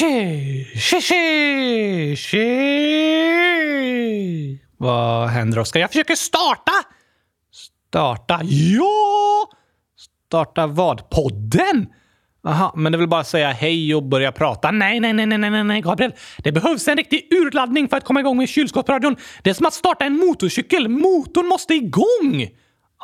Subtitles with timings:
[0.00, 2.48] Tji, tji, tji, tji.
[4.78, 5.80] Vad händer, Oskar?
[5.80, 6.72] Jag försöker starta!
[7.88, 8.40] Starta?
[8.42, 9.48] Ja!
[10.26, 11.10] Starta vad?
[11.10, 11.86] Podden?
[12.46, 14.70] Aha, men det vill bara säga hej och börja prata.
[14.70, 16.12] Nej, nej, nej, nej, nej, nej, Gabriel.
[16.38, 19.16] Det behövs en riktig urladdning för att komma igång med kylskåpsradion.
[19.42, 20.88] Det är som att starta en motorcykel.
[20.88, 22.48] Motorn måste igång!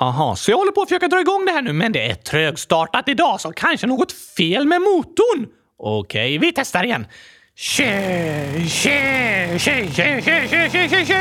[0.01, 2.15] Aha, så jag håller på att försöka dra igång det här nu, men det är
[2.15, 5.47] trögstartat idag, så kanske något fel med motorn.
[5.79, 7.07] Okej, vi testar igen.
[7.57, 11.21] Tje, tje, tje, tje, tje, tje, tje, tje, tje.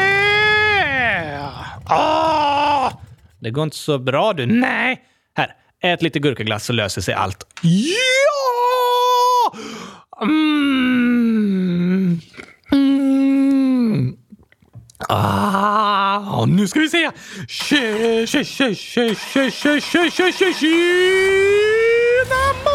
[1.90, 2.92] Åh!
[3.40, 4.46] Det går inte så bra du.
[4.46, 5.02] Nej.
[5.38, 7.44] Här, ät lite gurkaglass så löser sig allt.
[7.62, 9.52] Ja!
[10.22, 12.20] Mm.
[12.72, 14.18] Mm.
[15.10, 17.12] Ah, nu ska vi se.
[17.48, 22.75] Tje, tje, tje, tje, tje, tje, tje, tje, tje, tjena!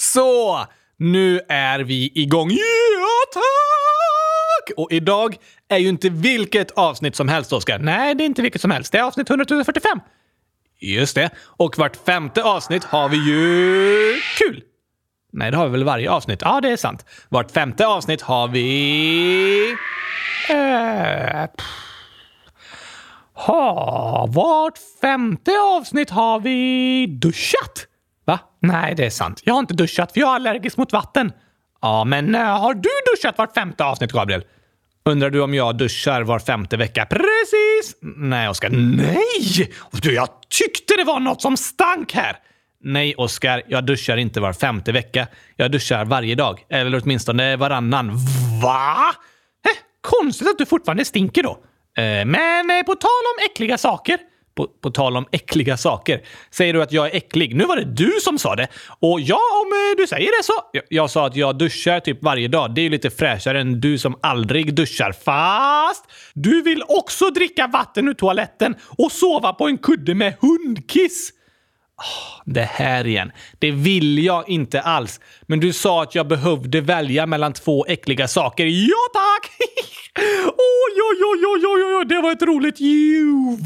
[0.00, 2.50] Så, nu är vi igång.
[2.50, 4.76] Ja, tack!
[4.76, 5.36] Och idag
[5.68, 7.78] är ju inte vilket avsnitt som helst, Oskar.
[7.78, 8.92] Nej, det är inte vilket som helst.
[8.92, 10.00] Det är avsnitt 100 045.
[10.80, 11.30] Just det.
[11.40, 14.62] Och vart femte avsnitt har vi ju kul.
[15.32, 16.40] Nej, det har vi väl varje avsnitt?
[16.42, 17.04] Ja, det är sant.
[17.28, 19.76] Vart femte avsnitt har vi...
[20.50, 21.50] Äh,
[23.34, 27.89] ha, vart femte avsnitt har vi duschat.
[28.24, 28.38] Va?
[28.60, 29.40] Nej, det är sant.
[29.44, 31.32] Jag har inte duschat för jag är allergisk mot vatten.
[31.82, 34.44] Ja, men eh, har du duschat vart femte avsnitt, Gabriel?
[35.04, 37.06] Undrar du om jag duschar var femte vecka?
[37.06, 37.96] Precis!
[38.02, 38.68] Nej, Oskar.
[38.70, 39.70] Nej!
[39.92, 42.36] Du, jag tyckte det var något som stank här.
[42.84, 43.62] Nej, Oskar.
[43.66, 45.26] Jag duschar inte var femte vecka.
[45.56, 46.64] Jag duschar varje dag.
[46.68, 48.10] Eller åtminstone varannan.
[48.62, 49.14] Va?
[49.66, 51.50] Eh, konstigt att du fortfarande stinker då.
[52.02, 54.18] Eh, men eh, på tal om äckliga saker.
[54.60, 56.20] På, på tal om äckliga saker.
[56.50, 57.56] Säger du att jag är äcklig?
[57.56, 58.68] Nu var det du som sa det.
[59.00, 60.52] Och ja, om eh, du säger det så.
[60.72, 62.74] Jag, jag sa att jag duschar typ varje dag.
[62.74, 65.12] Det är ju lite fräschare än du som aldrig duschar.
[65.12, 66.04] Fast
[66.34, 71.32] du vill också dricka vatten ur toaletten och sova på en kudde med hundkiss.
[71.96, 73.32] Ah, det här igen.
[73.58, 75.20] Det vill jag inte alls.
[75.42, 78.66] Men du sa att jag behövde välja mellan två äckliga saker.
[78.66, 79.52] Ja, tack!
[80.46, 82.78] oj, oj, oj, oj, oj, det var ett roligt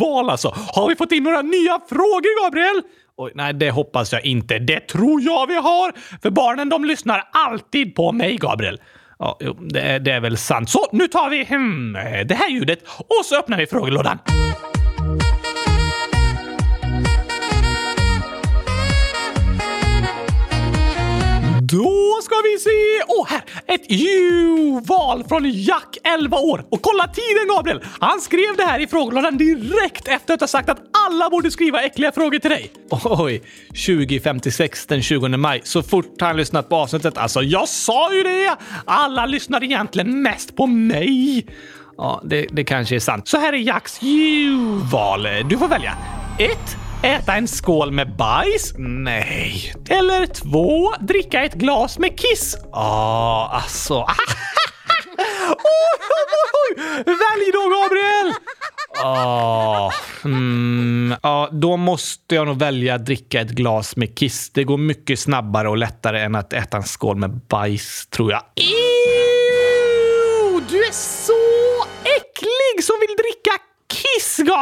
[0.00, 0.54] val alltså.
[0.74, 2.82] Har vi fått in några nya frågor, Gabriel?
[3.16, 4.58] Oj, nej, det hoppas jag inte.
[4.58, 5.92] Det tror jag vi har!
[6.22, 8.80] För barnen de lyssnar alltid på mig, Gabriel.
[9.18, 10.70] Ja, jo, det, är- det är väl sant.
[10.70, 11.92] Så, nu tar vi hmm,
[12.26, 14.18] det här ljudet och så öppnar vi frågelådan.
[22.24, 23.04] Ska vi se!
[23.08, 23.42] Åh, här!
[23.66, 26.64] Ett juval från Jack, 11 år.
[26.70, 27.80] Och kolla tiden, Gabriel!
[28.00, 31.82] Han skrev det här i frågelådan direkt efter att ha sagt att alla borde skriva
[31.82, 32.72] äckliga frågor till dig.
[33.04, 35.60] Oj, 2056 den 20 maj.
[35.64, 37.18] Så fort han lyssnat på avsnittet.
[37.18, 38.56] Alltså, jag sa ju det!
[38.84, 41.46] Alla lyssnar egentligen mest på mig.
[41.96, 43.28] Ja, det, det kanske är sant.
[43.28, 45.28] Så här är Jacks juval.
[45.48, 45.94] Du får välja.
[46.38, 46.76] 1.
[47.04, 48.74] Äta en skål med bajs?
[48.78, 49.74] Nej.
[49.88, 52.56] Eller två, dricka ett glas med kiss?
[52.72, 53.94] Ja, alltså.
[53.98, 54.06] oj,
[55.48, 57.04] oj, oj!
[57.04, 58.34] Välj då, Gabriel!
[58.94, 59.92] Ja,
[60.24, 64.50] mm, oh, då måste jag nog välja att dricka ett glas med kiss.
[64.50, 68.42] Det går mycket snabbare och lättare än att äta en skål med bajs, tror jag.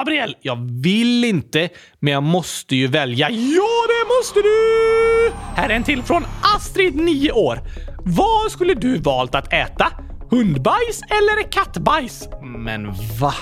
[0.03, 0.37] Gabriel!
[0.41, 1.69] Jag vill inte,
[2.01, 3.31] men jag måste ju välja.
[3.31, 5.33] Ja, det måste du!
[5.57, 6.25] Här är en till från
[6.57, 7.61] Astrid, 9 år.
[8.05, 9.87] Vad skulle du valt att äta?
[10.31, 12.29] Hundbajs eller kattbajs?
[12.43, 12.87] Men
[13.21, 13.35] va?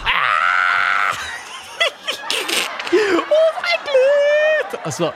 [2.92, 4.84] Åh, vad äckligt!
[4.87, 5.12] Alltså,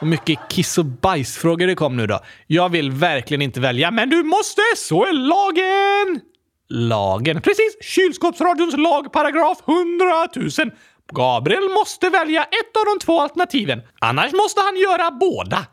[0.00, 2.20] vad mycket kiss och bajsfrågor det kom nu då.
[2.46, 4.62] Jag vill verkligen inte välja, men du måste!
[4.76, 6.33] Så är lagen!
[6.68, 7.40] Lagen?
[7.40, 7.76] Precis!
[7.80, 10.70] Kylskåpsradions lagparagraf, 100 000.
[11.12, 13.82] Gabriel måste välja ett av de två alternativen.
[14.00, 15.66] Annars måste han göra båda.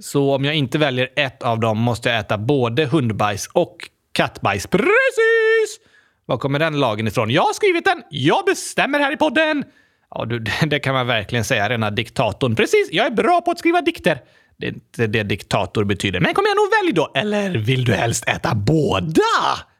[0.00, 3.76] Så om jag inte väljer ett av dem måste jag äta både hundbajs och
[4.12, 4.66] kattbajs.
[4.66, 5.80] Precis!
[6.26, 7.30] Var kommer den lagen ifrån?
[7.30, 8.02] Jag har skrivit den!
[8.10, 9.64] Jag bestämmer här i podden!
[10.10, 12.56] Ja, du, det kan man verkligen säga, rena diktatorn.
[12.56, 14.18] Precis, jag är bra på att skriva dikter.
[14.56, 16.20] Det är inte det diktator betyder.
[16.20, 17.12] Men kom igen och välj då!
[17.14, 19.22] Eller vill du helst äta båda?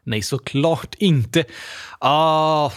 [0.05, 1.45] Nej, såklart inte.
[1.99, 2.71] Ah,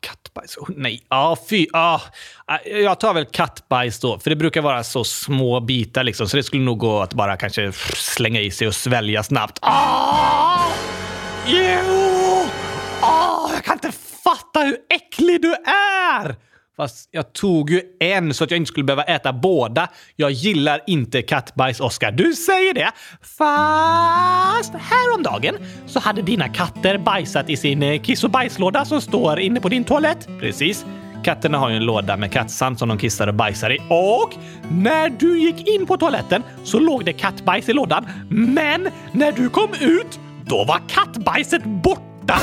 [0.00, 0.56] kattbajs.
[0.56, 1.66] Oh, nej, ah, fy.
[1.72, 2.00] Ah,
[2.46, 2.58] ah.
[2.64, 6.42] Jag tar väl kattbajs då, för det brukar vara så små bitar liksom, så det
[6.42, 9.58] skulle nog gå att bara kanske slänga i sig och svälja snabbt.
[9.62, 10.72] Ah!
[11.46, 12.48] Ew!
[13.00, 13.92] Ah, jag kan inte
[14.24, 16.36] fatta hur äcklig du är!
[16.76, 19.88] Fast jag tog ju en så att jag inte skulle behöva äta båda.
[20.16, 22.12] Jag gillar inte kattbajs, Oskar.
[22.12, 22.90] Du säger det.
[23.20, 25.54] Fast häromdagen
[25.86, 29.68] så hade dina katter bajsat i sin eh, kiss och bajslåda som står inne på
[29.68, 30.28] din toalett.
[30.40, 30.86] Precis.
[31.24, 33.78] Katterna har ju en låda med kattsand som de kissar och bajsar i.
[33.78, 34.34] Och
[34.70, 38.06] när du gick in på toaletten så låg det kattbajs i lådan.
[38.30, 42.40] Men när du kom ut, då var kattbajset borta.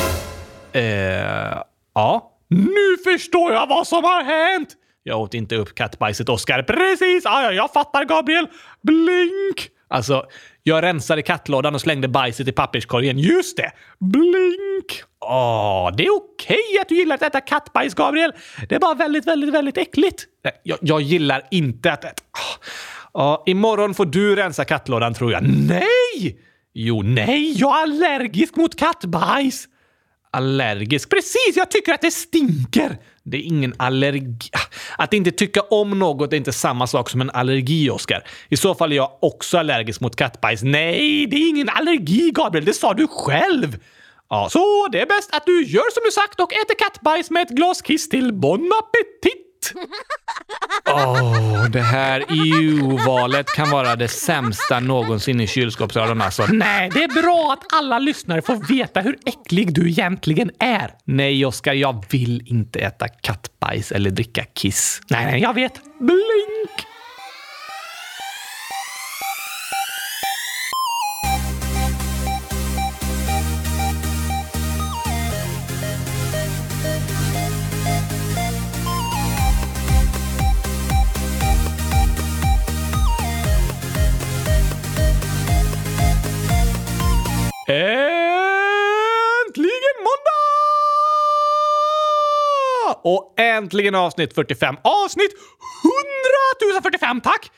[0.74, 1.58] Eh,
[1.96, 2.31] ja.
[2.52, 4.70] Nu förstår jag vad som har hänt!
[5.04, 6.64] Jag åt inte upp kattbajset, Oskar.
[6.64, 7.24] Precis!
[7.24, 8.48] Ja, ja, jag fattar, Gabriel.
[8.82, 9.70] Blink!
[9.88, 10.26] Alltså,
[10.64, 13.20] jag rensade kattlådan och slängde bajset i papperskorgen.
[13.20, 13.72] Just det!
[14.00, 15.04] Blink!
[15.20, 18.32] Åh, det är okej att du gillar att äta kattbajs, Gabriel.
[18.70, 20.26] Det är bara väldigt, väldigt, väldigt äckligt.
[20.64, 22.24] Jag, jag gillar inte att äta...
[22.32, 22.66] Ah,
[23.14, 25.44] ja, ah, imorgon får du rensa kattlådan, tror jag.
[25.44, 26.40] Nej!
[26.74, 29.68] Jo, nej, jag är allergisk mot kattbajs.
[30.32, 31.10] Allergisk?
[31.10, 32.98] Precis, jag tycker att det stinker!
[33.24, 34.50] Det är ingen allergi.
[34.52, 38.24] Ah, att inte tycka om något är inte samma sak som en allergi, Oskar.
[38.50, 40.64] I så fall är jag också allergisk mot kattbajs.
[40.64, 42.66] Nej, det är ingen allergi, Gabriel.
[42.66, 43.78] Det sa du själv.
[44.30, 47.42] Ja, så det är bäst att du gör som du sagt och äter kattbajs med
[47.42, 49.41] ett glas kiss till bon appetit!
[50.90, 56.46] Åh, oh, det här EU-valet kan vara det sämsta någonsin i kylskåpsradion alltså.
[56.46, 60.94] Nej, det är bra att alla lyssnare får veta hur äcklig du egentligen är.
[61.06, 65.02] Nej, Oskar, jag vill inte äta kattbajs eller dricka kiss.
[65.10, 65.74] Nej, nej, jag vet.
[66.00, 66.91] Blink!
[93.04, 94.76] Och äntligen avsnitt 45.
[94.82, 95.32] Avsnitt
[96.72, 97.52] 100 045, tack!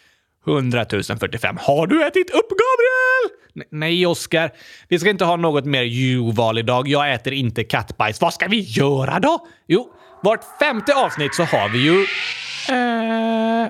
[0.47, 0.85] 100
[1.19, 1.57] 045.
[1.61, 3.39] Har du ätit upp, Gabriel?
[3.55, 4.51] N nej, Oskar.
[4.87, 6.87] Vi ska inte ha något mer julval idag.
[6.87, 8.21] Jag äter inte kattbajs.
[8.21, 9.47] Vad ska vi göra då?
[9.67, 9.93] Jo,
[10.23, 12.05] vart femte avsnitt så har vi ju...
[12.75, 13.67] Eh,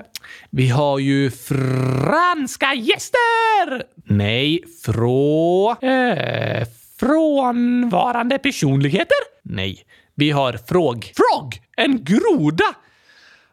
[0.50, 3.84] vi har ju franska gäster!
[4.04, 5.70] Nej, frå...
[5.82, 6.66] Eh,
[7.00, 9.16] frånvarande personligheter?
[9.42, 9.78] Nej,
[10.14, 11.12] vi har fråg...
[11.16, 11.60] Frog!
[11.76, 12.74] En groda!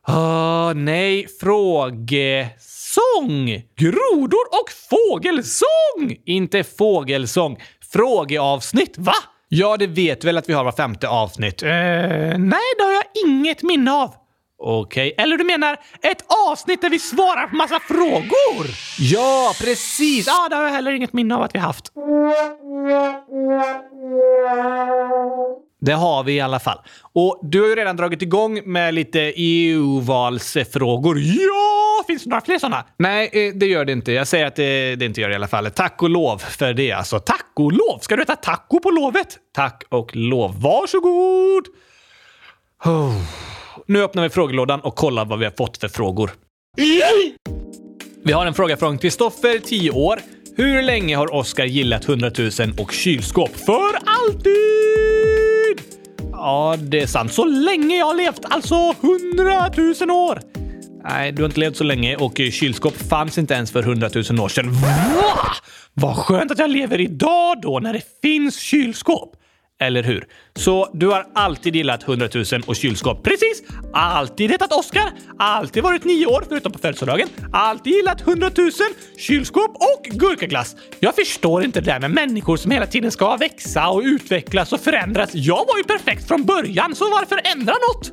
[0.09, 2.55] Uh, nej, frågesång!
[3.75, 6.15] Grodor och fågelsång!
[6.25, 7.57] Inte fågelsång.
[7.93, 9.13] Frågeavsnitt, va?
[9.47, 11.63] Ja, det vet väl att vi har var femte avsnitt?
[11.63, 14.20] Uh, nej, det har jag inget minne av.
[14.63, 15.23] Okej, okay.
[15.23, 18.67] eller du menar ett avsnitt där vi svarar på massa frågor?
[18.99, 20.27] Ja, precis!
[20.27, 21.91] Ja, det har jag heller inget minne av att vi haft.
[25.81, 26.77] Det har vi i alla fall.
[27.13, 31.19] Och du har ju redan dragit igång med lite EU-valsfrågor.
[31.19, 32.03] Ja!
[32.07, 32.85] Finns det några fler sådana?
[32.97, 34.11] Nej, eh, det gör det inte.
[34.11, 35.71] Jag säger att det, det inte gör det i alla fall.
[35.71, 37.19] Tack och lov för det alltså.
[37.19, 37.99] Tack och lov!
[38.01, 39.37] Ska du äta taco på lovet?
[39.53, 40.61] Tack och lov.
[40.61, 41.67] Varsågod!
[42.85, 43.60] Oh.
[43.91, 46.31] Nu öppnar vi frågelådan och kollar vad vi har fått för frågor.
[48.23, 50.19] Vi har en fråga från Kristoffer, 10 år.
[50.57, 52.49] Hur länge har Oscar gillat 100 000
[52.79, 53.55] och kylskåp?
[53.55, 55.81] För alltid!
[56.31, 57.33] Ja, det är sant.
[57.33, 60.39] Så länge jag har levt, alltså 100 000 år!
[61.03, 64.39] Nej, du har inte levt så länge och kylskåp fanns inte ens för 100 000
[64.39, 64.71] år sedan.
[64.71, 65.51] Va?
[65.93, 69.35] Vad skönt att jag lever idag då, när det finns kylskåp!
[69.81, 70.25] Eller hur?
[70.55, 73.23] Så du har alltid gillat 100 000 och kylskåp.
[73.23, 73.63] Precis!
[73.93, 75.11] Alltid hetat Oscar.
[75.39, 77.27] Alltid varit nio år, förutom på födelsedagen.
[77.53, 78.71] Alltid gillat 100 000,
[79.17, 80.75] kylskåp och gurkaglass.
[80.99, 84.79] Jag förstår inte det där med människor som hela tiden ska växa och utvecklas och
[84.79, 85.29] förändras.
[85.33, 88.11] Jag var ju perfekt från början, så varför ändra något?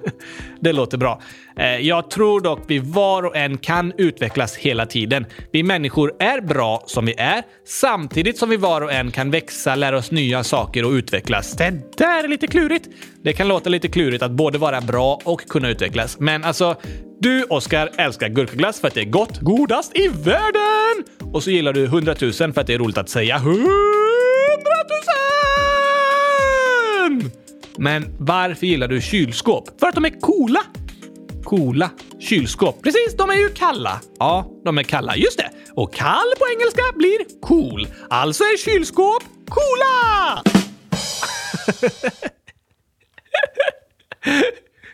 [0.60, 1.22] det låter bra.
[1.58, 5.26] Eh, jag tror dock vi var och en kan utvecklas hela tiden.
[5.52, 9.74] Vi människor är bra som vi är, samtidigt som vi var och en kan växa,
[9.74, 11.52] lära oss nya saker och utvecklas.
[11.52, 12.88] Det där är lite klurigt.
[13.22, 16.20] Det kan låta lite klurigt att både vara bra och kunna utvecklas.
[16.20, 16.76] Men alltså,
[17.20, 21.04] du Oskar älskar gurkaglass för att det är gott, godast i världen!
[21.32, 23.58] Och så gillar du 100 000 för att det är roligt att säga 100
[27.10, 27.30] 000!
[27.78, 29.80] Men varför gillar du kylskåp?
[29.80, 30.60] För att de är coola!
[31.48, 31.90] Coola
[32.20, 32.82] kylskåp.
[32.82, 34.00] Precis, de är ju kalla.
[34.18, 35.16] Ja, de är kalla.
[35.16, 35.50] Just det.
[35.74, 37.88] Och kall på engelska blir cool.
[38.10, 40.42] Alltså är kylskåp coola!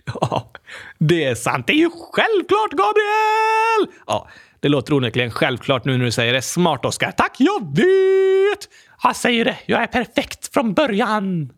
[0.20, 0.52] ja,
[0.98, 1.66] det är sant.
[1.66, 4.00] Det är ju självklart, Gabriel!
[4.06, 4.28] Ja,
[4.60, 6.42] det låter onekligen självklart nu när du säger det.
[6.42, 7.10] Smart, Oskar.
[7.10, 8.68] Tack, jag vet!
[9.02, 9.56] Jag säger det.
[9.66, 11.50] Jag är perfekt från början.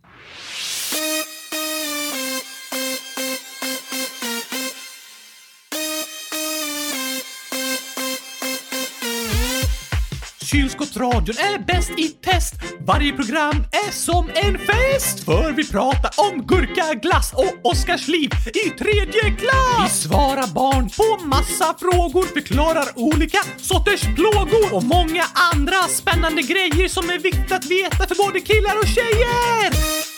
[10.47, 12.55] Kylskåpsradion är bäst i test.
[12.81, 15.25] Varje program är som en fest.
[15.25, 18.31] För vi pratar om gurka, glass och Oskars liv
[18.67, 19.85] i tredje klass.
[19.85, 25.25] Vi svarar barn på massa frågor, förklarar olika sorters plågor och många
[25.55, 30.16] andra spännande grejer som är viktigt att veta för både killar och tjejer.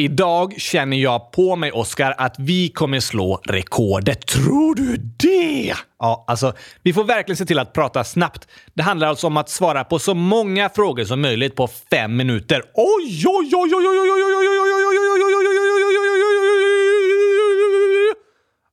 [0.00, 4.26] Idag känner jag på mig, Oskar, att vi kommer slå rekordet.
[4.26, 5.74] Tror du det?
[5.98, 6.52] Ja, alltså,
[6.82, 8.48] vi får verkligen se till att prata snabbt.
[8.74, 12.62] Det handlar alltså om att svara på så många frågor som möjligt på fem minuter.
[12.74, 14.94] Oj, oj, oj, oj, oj, oj, oj, oj, oj,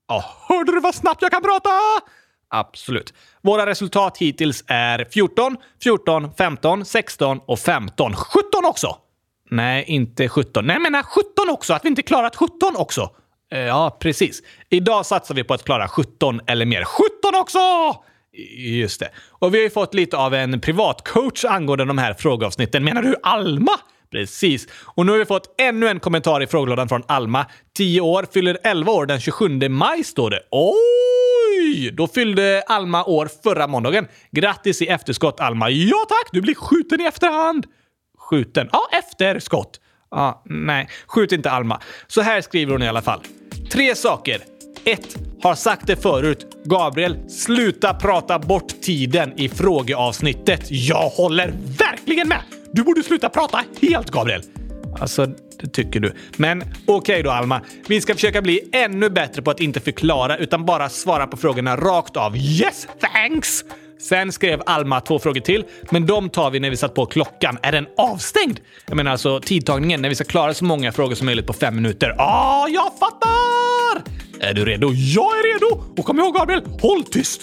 [0.08, 1.70] Ja, hörde du vad snabbt jag kan prata?
[2.50, 3.14] Absolut.
[3.42, 8.16] Våra resultat hittills är 14, 14, 15, 16 och 15.
[8.16, 8.98] 17 också!
[9.50, 10.66] Nej, inte 17.
[10.66, 11.74] Nej, jag menar 17 också!
[11.74, 13.10] Att vi inte klarat 17 också!
[13.52, 14.42] Eh, ja, precis.
[14.70, 16.84] Idag satsar vi på att klara 17 eller mer.
[16.84, 17.60] 17 också!
[18.58, 19.10] Just det.
[19.30, 22.84] Och vi har ju fått lite av en privatcoach angående de här frågeavsnitten.
[22.84, 23.72] Menar du Alma?
[24.12, 24.68] Precis.
[24.84, 27.46] Och nu har vi fått ännu en kommentar i frågelådan från Alma.
[27.78, 30.40] 10 år, fyller 11 år den 27 maj står det.
[30.52, 31.92] Oj!
[31.92, 34.08] Då fyllde Alma år förra måndagen.
[34.32, 35.70] Grattis i efterskott Alma.
[35.70, 37.66] Ja tack, du blir skjuten i efterhand
[38.30, 38.70] skjuten.
[38.72, 39.80] Ja, efter skott.
[40.12, 41.82] Ja, nej, skjut inte Alma.
[42.08, 43.22] Så här skriver hon i alla fall.
[43.72, 44.42] Tre saker.
[44.86, 45.18] 1.
[45.44, 46.46] Har sagt det förut.
[46.66, 50.62] Gabriel, sluta prata bort tiden i frågeavsnittet.
[50.70, 52.42] Jag håller verkligen med!
[52.72, 54.42] Du borde sluta prata helt, Gabriel.
[55.00, 55.26] Alltså,
[55.60, 56.14] det tycker du.
[56.38, 57.62] Men okej okay då, Alma.
[57.88, 61.76] Vi ska försöka bli ännu bättre på att inte förklara utan bara svara på frågorna
[61.76, 62.38] rakt av.
[62.38, 63.64] Yes, thanks!
[64.00, 67.58] Sen skrev Alma två frågor till, men de tar vi när vi satt på klockan.
[67.62, 68.60] Är den avstängd?
[68.88, 71.76] Jag menar alltså tidtagningen när vi ska klara så många frågor som möjligt på fem
[71.76, 72.16] minuter.
[72.18, 74.12] Ah, jag fattar!
[74.40, 74.92] Är du redo?
[74.94, 75.84] Jag är redo!
[75.98, 77.42] Och kom ihåg Gabriel, håll tyst!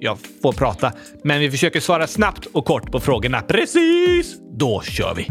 [0.00, 0.92] Jag får prata,
[1.24, 3.42] men vi försöker svara snabbt och kort på frågorna.
[3.42, 4.36] Precis!
[4.58, 5.26] Då kör vi!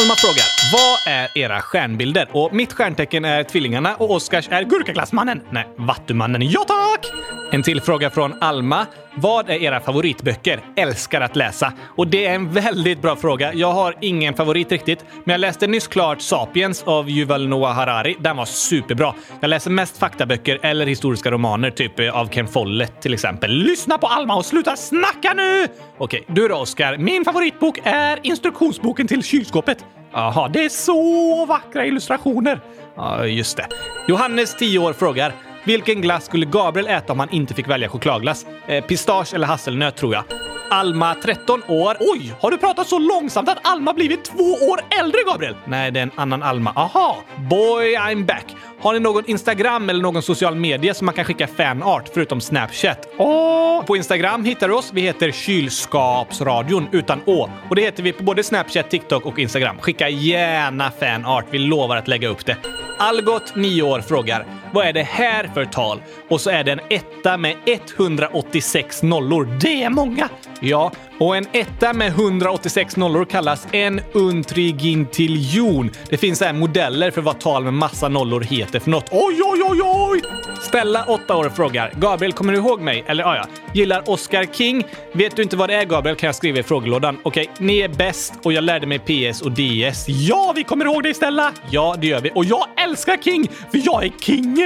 [0.00, 2.28] Alma frågar, vad är era stjärnbilder?
[2.32, 5.40] Och mitt stjärntecken är tvillingarna och Oskars är gurkaglassmannen.
[5.50, 6.42] Nej, vattumannen.
[6.50, 7.11] Ja tack!
[7.54, 8.86] En till fråga från Alma.
[9.14, 10.60] Vad är era favoritböcker?
[10.76, 11.72] Älskar att läsa.
[11.96, 13.54] Och det är en väldigt bra fråga.
[13.54, 18.16] Jag har ingen favorit riktigt, men jag läste nyss klart Sapiens av Yuval Noah Harari.
[18.20, 19.14] Den var superbra.
[19.40, 23.50] Jag läser mest faktaböcker eller historiska romaner, typ eh, av Ken Follett till exempel.
[23.50, 25.66] Lyssna på Alma och sluta snacka nu!
[25.98, 26.96] Okej, du då Oskar.
[26.98, 29.84] Min favoritbok är instruktionsboken till kylskåpet.
[30.12, 32.60] Jaha, det är så vackra illustrationer.
[32.96, 33.66] Ja, just det.
[34.08, 38.46] Johannes, 10 år, frågar vilken glass skulle Gabriel äta om han inte fick välja chokladglass?
[38.66, 40.24] Eh, pistage eller hasselnöt tror jag.
[40.70, 41.96] Alma, 13 år.
[42.00, 45.56] Oj, har du pratat så långsamt att Alma blivit två år äldre, Gabriel?
[45.64, 46.72] Nej, det är en annan Alma.
[46.76, 47.16] Aha!
[47.50, 48.44] Boy, I'm back.
[48.80, 53.08] Har ni någon Instagram eller någon social media som man kan skicka fanart förutom Snapchat?
[53.16, 53.84] Åh!
[53.84, 54.90] På Instagram hittar du oss.
[54.92, 57.50] Vi heter Kylskapsradion utan Å.
[57.68, 59.78] Och det heter vi på både Snapchat, TikTok och Instagram.
[59.80, 61.44] Skicka gärna fanart.
[61.50, 62.56] Vi lovar att lägga upp det.
[62.98, 66.02] Algot, 9 år, frågar vad är det här för tal?
[66.28, 69.58] Och så är det en etta med 186 nollor.
[69.60, 70.28] Det är många!
[70.60, 75.90] Ja, och en etta med 186 nollor kallas en untrigintiljon.
[76.08, 79.08] Det finns här modeller för vad tal med massa nollor heter för något.
[79.10, 80.22] Oj, oj, oj, oj!
[80.60, 83.04] Stella, 8 år, frågar Gabriel, kommer du ihåg mig?
[83.06, 83.46] Eller ja, ja.
[83.72, 84.84] Gillar Oscar King?
[85.12, 86.16] Vet du inte vad det är, Gabriel?
[86.16, 87.18] Kan jag skriva i frågelådan.
[87.22, 90.08] Okej, okay, ni är bäst och jag lärde mig PS och DS.
[90.08, 91.52] Ja, vi kommer ihåg dig, Stella!
[91.70, 92.30] Ja, det gör vi.
[92.34, 94.61] Och jag älskar King, för jag är kingen!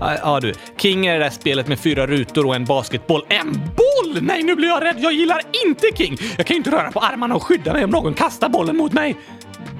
[0.00, 0.52] Ja, du.
[0.76, 3.24] King är det där spelet med fyra rutor och en basketboll.
[3.28, 4.22] En boll!
[4.22, 4.96] Nej, nu blir jag rädd.
[4.98, 6.16] Jag gillar inte King.
[6.36, 8.92] Jag kan ju inte röra på armarna och skydda mig om någon kastar bollen mot
[8.92, 9.16] mig.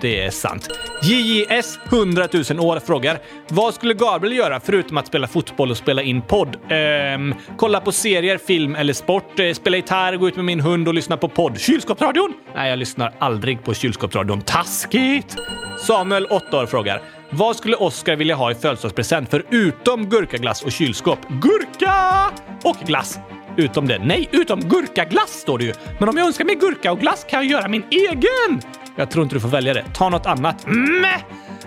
[0.00, 0.68] Det är sant.
[1.02, 3.18] JJS 100 000 år frågar
[3.48, 6.56] vad skulle Gabriel göra förutom att spela fotboll och spela in podd?
[6.68, 10.88] Ehm, kolla på serier, film eller sport, eh, spela gitarr, gå ut med min hund
[10.88, 11.60] och lyssna på podd.
[11.60, 12.32] Kylskåpsradion?
[12.54, 14.40] Nej, jag lyssnar aldrig på kylskåpsradion.
[14.40, 15.36] Taskigt!
[15.86, 21.18] Samuel, 8 år, frågar vad skulle Oscar vilja ha i födelsedagspresent förutom gurkaglass och kylskåp?
[21.28, 22.30] Gurka!
[22.64, 23.18] Och glass.
[23.56, 23.98] Utom det.
[23.98, 25.72] Nej, utom gurkaglass står det ju.
[25.98, 28.60] Men om jag önskar mig gurka och glass kan jag göra min egen!
[28.96, 29.84] Jag tror inte du får välja det.
[29.94, 30.66] Ta något annat.
[30.66, 31.20] Mäh!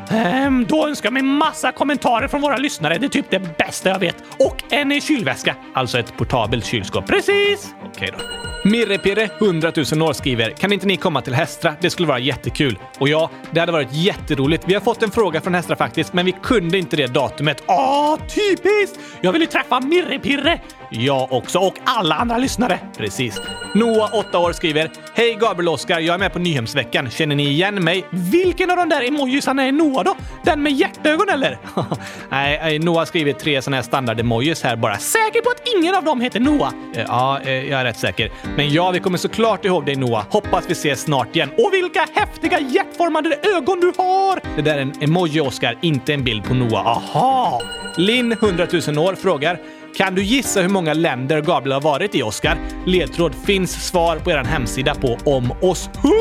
[0.09, 2.97] Ehm, då önskar jag mig massa kommentarer från våra lyssnare.
[2.97, 4.15] Det är typ det bästa jag vet.
[4.39, 5.55] Och en kylväska.
[5.73, 7.07] Alltså ett portabelt kylskåp.
[7.07, 7.73] Precis!
[7.85, 8.52] Okej då.
[8.65, 11.75] Mirrepirre 100 000 år skriver “Kan inte ni komma till Hästra?
[11.79, 14.63] Det skulle vara jättekul.” Och ja, det hade varit jätteroligt.
[14.67, 17.63] Vi har fått en fråga från Hästra faktiskt, men vi kunde inte det datumet.
[17.67, 18.99] Åh, typiskt!
[19.21, 20.61] Jag vill ju träffa Mirrepirre!
[20.89, 22.79] Jag också, och alla andra lyssnare.
[22.97, 23.41] Precis.
[23.75, 27.09] Noah, 8 år, skriver “Hej Gabriel och Oskar, jag är med på Nyhemsveckan.
[27.09, 30.15] Känner ni igen mig?” Vilken av de där emojisarna är Noah då?
[30.43, 31.59] Den med hjärtögon eller?
[32.29, 34.97] Nej, eh, Noah har skrivit tre såna här standard-emojis här bara.
[34.97, 36.73] Säker på att ingen av dem heter Noah?
[36.95, 38.31] Eh, ja, eh, jag är rätt säker.
[38.55, 40.25] Men ja, vi kommer såklart ihåg dig Noah.
[40.29, 41.49] Hoppas vi ses snart igen.
[41.57, 44.55] Och vilka häftiga hjärtformade ögon du har!
[44.55, 46.87] Det där är en emoji, Oskar, inte en bild på Noah.
[46.87, 47.61] Aha!
[47.97, 49.59] Linn, 100 000 år, frågar
[49.97, 52.57] kan du gissa hur många länder Gabriel har varit i, Oscar?
[52.85, 55.89] Ledtråd finns svar på er hemsida på om oss.
[55.95, 56.13] 100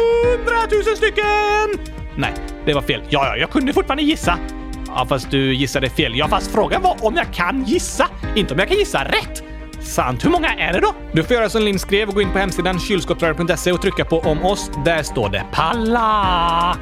[0.87, 1.95] 000 stycken!
[2.17, 2.33] Nej,
[2.67, 3.03] det var fel.
[3.11, 4.39] Ja, ja, jag kunde fortfarande gissa.
[4.87, 6.13] Ja, fast du gissade fel.
[6.17, 9.52] Ja, fast frågan var om jag kan gissa, inte om jag kan gissa rätt.
[9.93, 10.25] Sant.
[10.25, 10.95] Hur många är det då?
[11.13, 14.19] Du får göra som Linn skrev och gå in på hemsidan kylskåpsradion.se och trycka på
[14.19, 14.71] om oss.
[14.85, 16.77] Där står det palla.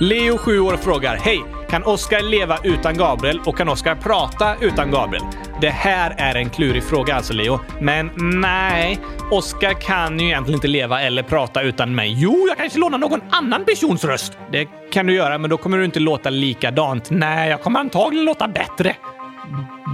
[0.00, 1.44] Leo, 7 år, frågar Hej!
[1.70, 5.24] Kan Oskar leva utan Gabriel och kan Oskar prata utan Gabriel?
[5.60, 7.60] Det här är en klurig fråga alltså, Leo.
[7.80, 8.98] Men nej,
[9.30, 12.14] Oskar kan ju egentligen inte leva eller prata utan mig.
[12.16, 14.38] Jo, jag kanske lånar någon annan persons röst.
[14.52, 17.10] Det kan du göra, men då kommer du inte låta likadant.
[17.10, 18.96] Nej, jag kommer antagligen låta bättre.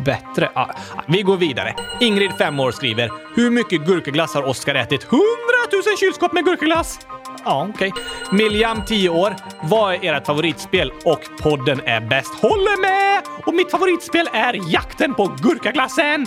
[0.04, 0.50] Bättre?
[0.54, 0.68] Ah,
[1.06, 1.74] vi går vidare.
[2.00, 5.04] Ingrid, 5 år, skriver Hur mycket gurkaglass har Oskar ätit?
[5.04, 5.24] 100
[5.72, 6.98] 000 kylskåp med gurkaglass!
[7.44, 7.92] Ja, okej.
[7.92, 8.02] Okay.
[8.38, 9.36] Miljam, 10 år.
[9.62, 10.92] Vad är ert favoritspel?
[11.04, 12.34] Och podden är bäst.
[12.34, 13.22] Håller med!
[13.46, 16.26] Och mitt favoritspel är Jakten på gurkaglassen!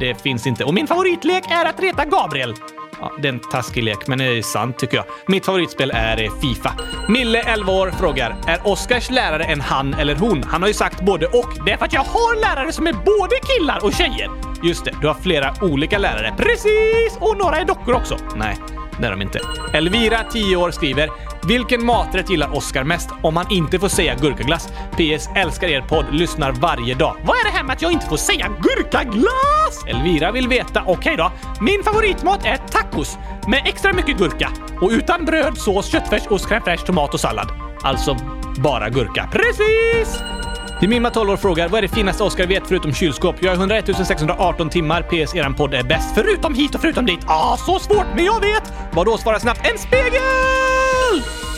[0.00, 0.64] Det finns inte.
[0.64, 2.54] Och min favoritlek är att reta Gabriel.
[3.02, 5.04] Ja, det är en taskig lek, men det är sant tycker jag.
[5.26, 6.72] Mitt favoritspel är eh, Fifa.
[7.08, 10.42] Mille, 11 år, frågar Är Oskars lärare en han eller hon?
[10.42, 11.48] Han har ju sagt både och.
[11.66, 14.30] Det är för att jag har lärare som är både killar och tjejer.
[14.62, 16.34] Just det, du har flera olika lärare.
[16.36, 17.18] Precis!
[17.20, 18.16] Och några är dockor också.
[18.36, 18.58] Nej,
[19.00, 19.40] det är de inte.
[19.72, 21.08] Elvira, 10 år, skriver
[21.46, 24.68] “Vilken maträtt gillar Oscar mest om han inte får säga gurkaglass?
[24.92, 25.28] PS.
[25.36, 28.16] Älskar er podd, lyssnar varje dag.” Vad är det här med att jag inte får
[28.16, 29.84] säga gurkaglass?
[29.86, 30.80] Elvira vill veta.
[30.80, 31.32] Okej okay då.
[31.60, 34.50] Min favoritmat är tacos med extra mycket gurka
[34.80, 37.48] och utan bröd, sås, köttfärs, ost, crème fraîche, tomat och sallad.
[37.82, 38.16] Alltså
[38.58, 39.28] bara gurka.
[39.32, 40.41] Precis!
[40.82, 43.36] Dimimma 12 år frågar vad är det finaste Oscar vet förutom kylskåp?
[43.40, 45.02] Jag är 101 618 timmar.
[45.02, 45.34] PS.
[45.34, 46.14] Eran podd är bäst.
[46.14, 47.18] Förutom hit och förutom dit.
[47.26, 48.72] Ah, så svårt, men jag vet!
[48.92, 49.18] Vad då?
[49.18, 49.60] Svara snabbt.
[49.72, 50.20] En spegel!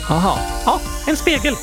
[0.09, 0.39] Aha.
[0.65, 1.53] Ja, en spegel.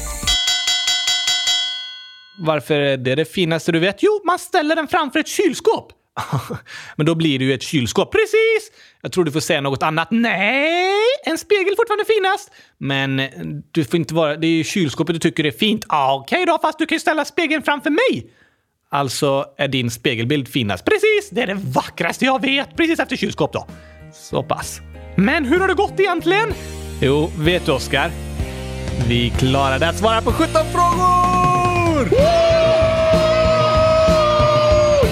[2.39, 3.97] Varför är det det finaste du vet?
[4.03, 5.93] Jo, man ställer den framför ett kylskåp.
[6.97, 8.13] Men då blir det ju ett kylskåp.
[8.13, 8.71] Precis!
[9.03, 10.09] Jag tror du får säga något annat.
[10.11, 10.95] Nej,
[11.27, 12.51] en spegel är fortfarande finast.
[12.79, 13.23] Men
[13.71, 14.37] du får inte vara...
[14.37, 15.85] Det är ju kylskåpet du tycker är fint.
[15.89, 18.31] Ah, Okej okay då, fast du kan ju ställa spegeln framför mig.
[18.91, 20.85] Alltså är din spegelbild finast.
[20.85, 21.31] Precis!
[21.31, 22.77] Det är det vackraste jag vet.
[22.77, 23.67] Precis efter kylskåp då.
[24.13, 24.81] Så pass.
[25.17, 26.53] Men hur har det gått egentligen?
[27.01, 28.11] Jo, vet du Oskar?
[29.09, 32.09] Vi klarade att svara på 17 frågor!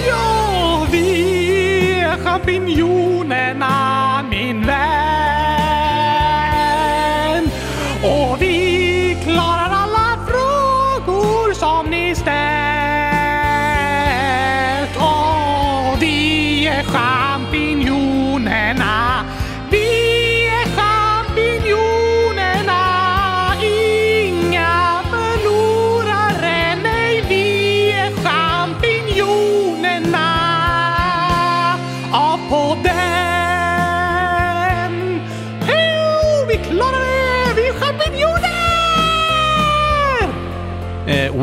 [0.07, 3.80] Ja, vi är champinjonerna,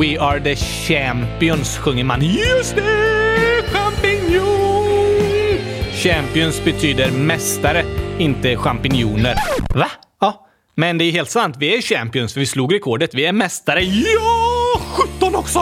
[0.01, 2.21] We are the champions sjunger man.
[2.23, 3.63] Just det!
[3.73, 5.59] Champinjon!
[5.93, 7.85] Champions betyder mästare,
[8.19, 9.35] inte champinjoner.
[9.75, 9.91] Va?
[10.21, 11.57] Ja, men det är helt sant.
[11.59, 13.15] Vi är champions för vi slog rekordet.
[13.15, 13.81] Vi är mästare.
[13.83, 14.81] Ja!
[15.19, 15.59] 17 också!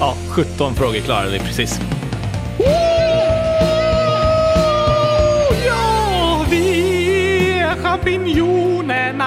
[0.00, 1.80] Ja, 17 frågor klarade vi precis.
[5.66, 9.26] Ja, vi är champinjonerna,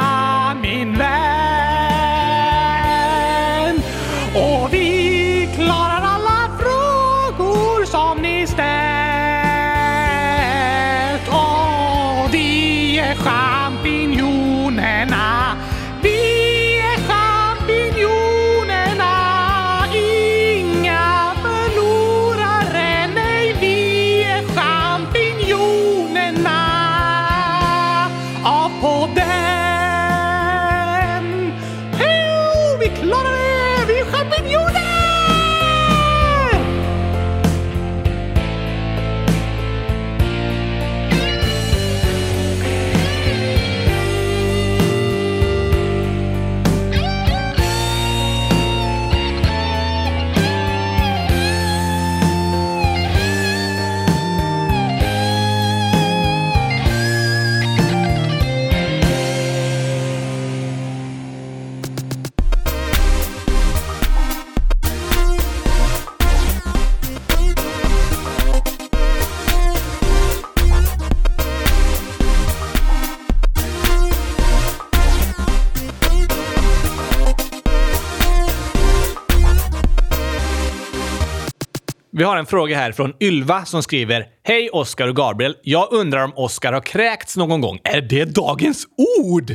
[82.20, 85.56] Vi har en fråga här från Ylva som skriver Hej Oskar och Gabriel.
[85.64, 87.80] Jag undrar om Oskar har kräkts någon gång.
[87.84, 88.88] Är det dagens
[89.22, 89.52] ord?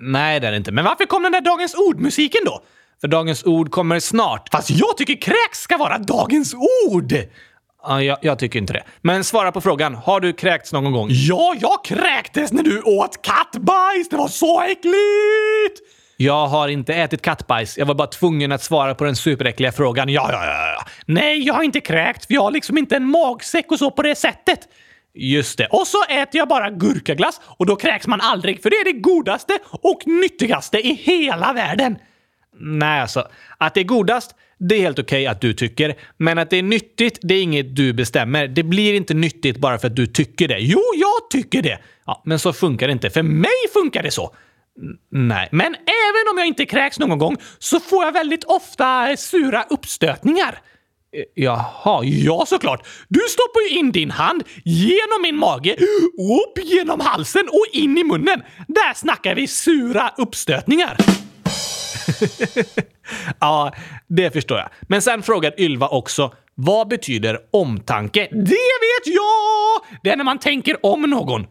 [0.00, 0.72] Nej, det är det inte.
[0.72, 2.62] Men varför kom den där Dagens ord-musiken då?
[3.00, 4.48] För Dagens ord kommer snart.
[4.52, 6.54] Fast jag tycker kräks ska vara dagens
[6.88, 7.12] ord!
[7.82, 8.84] Ja, jag, jag, tycker inte det.
[9.00, 9.94] Men svara på frågan.
[9.94, 11.08] Har du kräkts någon gång?
[11.10, 14.08] Ja, jag kräktes när du åt kattbajs!
[14.08, 15.97] Det var så äckligt!
[16.20, 17.78] Jag har inte ätit kattbajs.
[17.78, 20.08] Jag var bara tvungen att svara på den superäckliga frågan.
[20.08, 20.74] Ja, ja, ja.
[20.78, 20.86] ja.
[21.06, 24.02] Nej, jag har inte kräkt Vi jag har liksom inte en magsäck och så på
[24.02, 24.60] det sättet.
[25.14, 25.66] Just det.
[25.66, 29.00] Och så äter jag bara gurkaglass och då kräks man aldrig för det är det
[29.00, 31.98] godaste och nyttigaste i hela världen.
[32.60, 33.28] Nej, alltså.
[33.58, 35.94] Att det är godast, det är helt okej okay att du tycker.
[36.16, 38.48] Men att det är nyttigt, det är inget du bestämmer.
[38.48, 40.58] Det blir inte nyttigt bara för att du tycker det.
[40.58, 41.78] Jo, jag tycker det!
[42.06, 43.10] Ja, men så funkar det inte.
[43.10, 44.34] För mig funkar det så.
[45.10, 45.48] Nej.
[45.52, 50.58] Men även om jag inte kräks någon gång så får jag väldigt ofta sura uppstötningar.
[51.12, 52.86] Eh, jaha, ja såklart.
[53.08, 55.76] Du stoppar ju in din hand genom min mage,
[56.18, 58.42] upp genom halsen och in i munnen.
[58.68, 60.96] Där snackar vi sura uppstötningar.
[63.40, 63.72] ja,
[64.06, 64.68] det förstår jag.
[64.80, 68.28] Men sen frågar Ylva också, vad betyder omtanke?
[68.30, 69.98] Det vet jag!
[70.02, 71.46] Det är när man tänker om någon.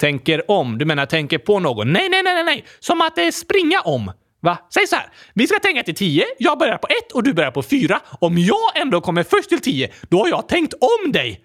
[0.00, 0.78] Tänker om?
[0.78, 1.92] Du menar tänker på någon?
[1.92, 2.44] Nej, nej, nej, nej.
[2.44, 2.64] nej!
[2.80, 4.12] Som att eh, springa om.
[4.42, 4.58] Va?
[4.74, 5.06] Säg så här.
[5.34, 6.24] Vi ska tänka till tio.
[6.38, 8.00] Jag börjar på ett och du börjar på fyra.
[8.18, 11.40] Om jag ändå kommer först till tio, då har jag tänkt om dig.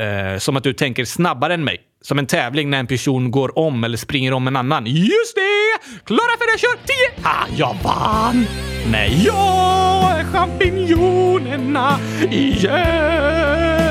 [0.00, 1.80] Eh, som att du tänker snabbare än mig.
[2.02, 4.86] Som en tävling när en person går om eller springer om en annan.
[4.86, 5.78] Just det!
[6.04, 6.86] Klara, färdiga, kör!
[6.86, 7.26] Tio!
[7.26, 8.46] Ah, jag vann!
[8.90, 11.98] Nej, jag är champinjonerna
[12.30, 13.89] igen!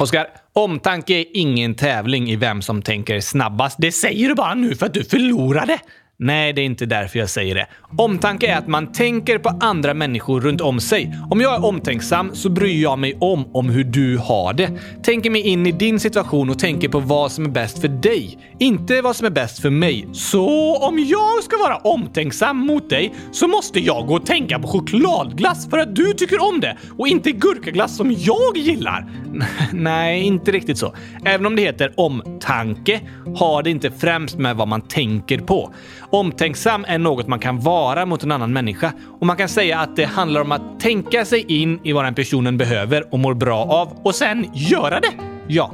[0.00, 3.76] Oskar, omtanke är ingen tävling i vem som tänker snabbast.
[3.80, 5.78] Det säger du bara nu för att du förlorade.
[6.22, 7.66] Nej, det är inte därför jag säger det.
[7.98, 11.14] Omtanke är att man tänker på andra människor runt om sig.
[11.30, 14.70] Om jag är omtänksam så bryr jag mig om, om hur du har det.
[15.02, 18.38] Tänker mig in i din situation och tänker på vad som är bäst för dig.
[18.58, 20.08] Inte vad som är bäst för mig.
[20.12, 24.68] Så om jag ska vara omtänksam mot dig så måste jag gå och tänka på
[24.68, 29.10] chokladglass för att du tycker om det och inte gurkaglass som jag gillar.
[29.72, 30.94] Nej, inte riktigt så.
[31.24, 33.00] Även om det heter omtanke
[33.36, 35.74] har det inte främst med vad man tänker på.
[36.12, 39.96] Omtänksam är något man kan vara mot en annan människa och man kan säga att
[39.96, 43.64] det handlar om att tänka sig in i vad den personen behöver och mår bra
[43.64, 45.12] av och sen göra det.
[45.46, 45.72] Ja,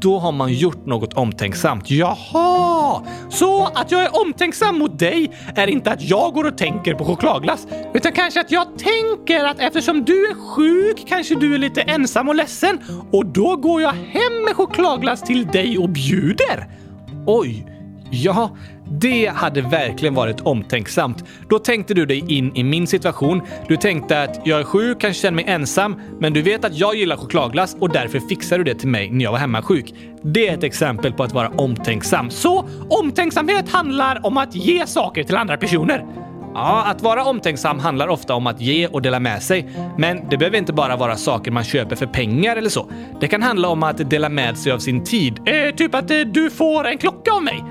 [0.00, 1.90] då har man gjort något omtänksamt.
[1.90, 3.02] Jaha!
[3.30, 7.04] Så att jag är omtänksam mot dig är inte att jag går och tänker på
[7.04, 11.80] chokladglass, utan kanske att jag tänker att eftersom du är sjuk kanske du är lite
[11.80, 12.78] ensam och ledsen
[13.12, 16.66] och då går jag hem med chokladglass till dig och bjuder.
[17.26, 17.66] Oj,
[18.10, 18.50] ja,
[18.88, 21.24] det hade verkligen varit omtänksamt.
[21.48, 23.42] Då tänkte du dig in i min situation.
[23.68, 26.94] Du tänkte att jag är sjuk, kanske känner mig ensam, men du vet att jag
[26.96, 29.94] gillar chokladglass och därför fixar du det till mig när jag var hemma sjuk.
[30.22, 32.30] Det är ett exempel på att vara omtänksam.
[32.30, 36.04] Så omtänksamhet handlar om att ge saker till andra personer.
[36.54, 39.68] Ja, att vara omtänksam handlar ofta om att ge och dela med sig.
[39.98, 42.90] Men det behöver inte bara vara saker man köper för pengar eller så.
[43.20, 45.40] Det kan handla om att dela med sig av sin tid.
[45.46, 47.64] Eh, typ att eh, du får en klocka av mig?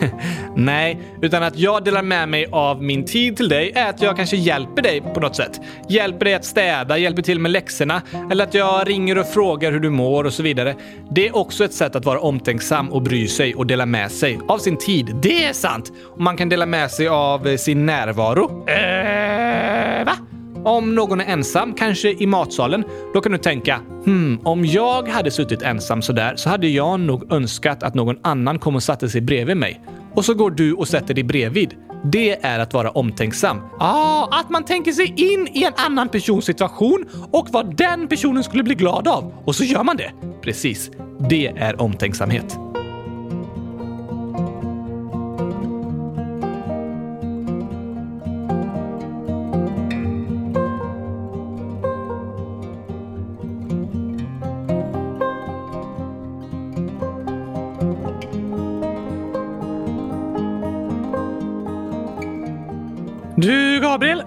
[0.56, 4.16] Nej, utan att jag delar med mig av min tid till dig är att jag
[4.16, 5.60] kanske hjälper dig på något sätt.
[5.88, 9.80] Hjälper dig att städa, hjälper till med läxorna eller att jag ringer och frågar hur
[9.80, 10.74] du mår och så vidare.
[11.10, 14.38] Det är också ett sätt att vara omtänksam och bry sig och dela med sig
[14.48, 15.16] av sin tid.
[15.22, 15.92] Det är sant!
[16.04, 18.25] Och man kan dela med sig av eh, sin närvaro.
[18.32, 20.16] Eh, va?
[20.64, 22.84] Om någon är ensam, kanske i matsalen,
[23.14, 27.32] då kan du tänka hmm, om jag hade suttit ensam sådär så hade jag nog
[27.32, 29.80] önskat att någon annan kom och satte sig bredvid mig.
[30.14, 31.74] Och så går du och sätter dig bredvid.
[32.04, 33.60] Det är att vara omtänksam.
[33.78, 38.44] Ah, att man tänker sig in i en annan persons situation och vad den personen
[38.44, 39.32] skulle bli glad av.
[39.44, 40.12] Och så gör man det.
[40.42, 40.90] Precis.
[41.28, 42.58] Det är omtänksamhet.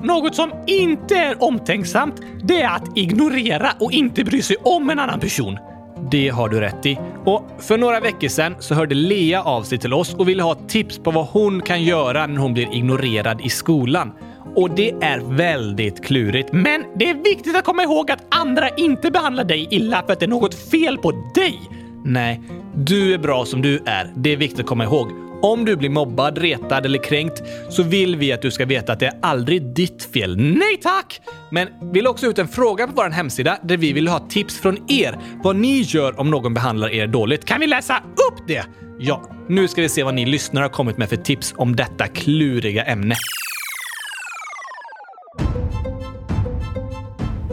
[0.10, 5.00] Något som inte är omtänksamt, det är att ignorera och inte bry sig om en
[5.00, 5.58] annan person.
[6.12, 7.00] Det har du rätt i.
[7.26, 10.56] Och för några veckor sedan så hörde Lea av sig till oss och ville ha
[10.56, 14.12] tips på vad hon kan göra när hon blir ignorerad i skolan.
[14.56, 16.50] Och det är väldigt klurigt.
[16.52, 20.20] Men det är viktigt att komma ihåg att andra inte behandlar dig illa för att
[20.20, 21.60] det är något fel på dig.
[22.06, 22.42] Nej,
[22.76, 24.14] du är bra som du är.
[24.16, 25.29] Det är viktigt att komma ihåg.
[25.42, 29.00] Om du blir mobbad, retad eller kränkt så vill vi att du ska veta att
[29.00, 30.38] det är aldrig ditt fel.
[30.38, 31.22] Nej tack!
[31.52, 34.60] Men vi la också ut en fråga på vår hemsida där vi vill ha tips
[34.60, 37.46] från er vad ni gör om någon behandlar er dåligt.
[37.46, 38.64] Kan vi läsa upp det?
[39.00, 42.08] Ja, nu ska vi se vad ni lyssnare har kommit med för tips om detta
[42.08, 43.16] kluriga ämne.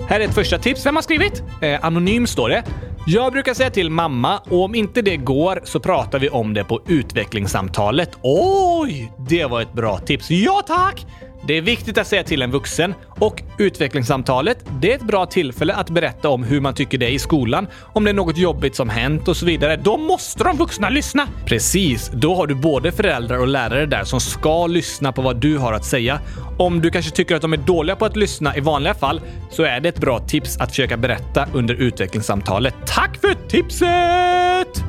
[0.08, 0.86] Här är ett första tips.
[0.86, 1.42] Vem har skrivit?
[1.62, 2.64] Eh, anonym står det.
[3.08, 6.64] Jag brukar säga till mamma och om inte det går så pratar vi om det
[6.64, 8.10] på utvecklingssamtalet.
[8.22, 10.30] Oj, det var ett bra tips.
[10.30, 11.06] Ja tack!
[11.46, 15.74] Det är viktigt att säga till en vuxen och utvecklingssamtalet, det är ett bra tillfälle
[15.74, 18.76] att berätta om hur man tycker det är i skolan, om det är något jobbigt
[18.76, 19.76] som hänt och så vidare.
[19.76, 21.28] Då måste de vuxna lyssna!
[21.44, 25.58] Precis, då har du både föräldrar och lärare där som ska lyssna på vad du
[25.58, 26.20] har att säga.
[26.58, 29.62] Om du kanske tycker att de är dåliga på att lyssna i vanliga fall så
[29.62, 32.74] är det ett bra tips att försöka berätta under utvecklingssamtalet.
[32.86, 34.84] Tack för tipset!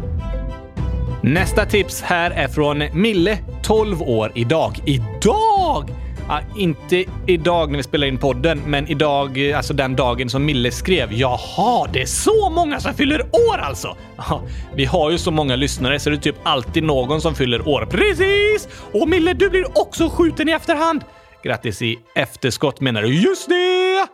[1.21, 4.79] Nästa tips här är från Mille, 12 år idag.
[4.85, 6.06] Idag!
[6.29, 10.71] Ja, inte idag när vi spelar in podden, men idag, alltså den dagen som Mille
[10.71, 11.13] skrev.
[11.13, 13.97] Jaha, det är så många som fyller år alltså!
[14.17, 14.41] Ja,
[14.75, 17.85] vi har ju så många lyssnare så det är typ alltid någon som fyller år.
[17.85, 18.67] Precis!
[18.93, 21.01] Och Mille, du blir också skjuten i efterhand!
[21.43, 23.13] Grattis i efterskott menar du?
[23.13, 24.07] Just det!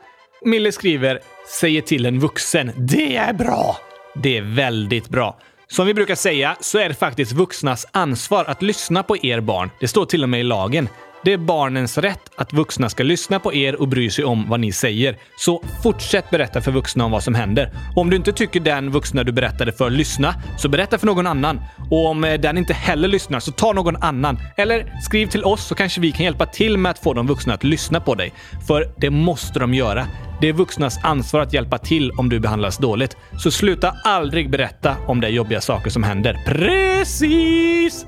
[0.45, 1.19] Mille skriver
[1.59, 2.71] “Säger till en vuxen”.
[2.77, 3.77] Det är bra!
[4.15, 5.37] Det är väldigt bra.
[5.67, 9.69] Som vi brukar säga så är det faktiskt vuxnas ansvar att lyssna på er barn.
[9.79, 10.89] Det står till och med i lagen.
[11.25, 14.59] Det är barnens rätt att vuxna ska lyssna på er och bry sig om vad
[14.59, 15.17] ni säger.
[15.37, 17.71] Så fortsätt berätta för vuxna om vad som händer.
[17.95, 21.27] Och om du inte tycker den vuxna du berättade för lyssna, så berätta för någon
[21.27, 21.61] annan.
[21.91, 24.39] Och om eh, den inte heller lyssnar, så ta någon annan.
[24.57, 27.53] Eller skriv till oss så kanske vi kan hjälpa till med att få de vuxna
[27.53, 28.33] att lyssna på dig.
[28.67, 30.07] För det måste de göra.
[30.41, 33.17] Det är vuxnas ansvar att hjälpa till om du behandlas dåligt.
[33.37, 36.43] Så sluta aldrig berätta om det jobbiga saker som händer.
[36.45, 38.05] Precis!